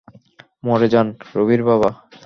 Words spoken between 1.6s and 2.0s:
বাবা!